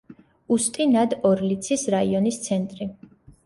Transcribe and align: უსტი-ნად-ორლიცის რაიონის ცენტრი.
უსტი-ნად-ორლიცის 0.55 1.85
რაიონის 1.97 2.43
ცენტრი. 2.51 2.93